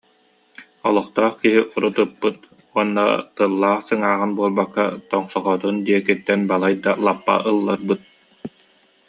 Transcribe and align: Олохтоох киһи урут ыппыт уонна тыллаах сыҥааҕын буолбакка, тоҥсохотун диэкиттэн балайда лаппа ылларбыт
Олохтоох 0.87 1.35
киһи 1.41 1.59
урут 1.75 1.97
ыппыт 2.05 2.37
уонна 2.73 3.05
тыллаах 3.35 3.81
сыҥааҕын 3.87 4.31
буолбакка, 4.37 4.85
тоҥсохотун 5.09 5.75
диэкиттэн 5.85 6.41
балайда 6.49 6.91
лаппа 7.05 7.35
ылларбыт 7.51 8.01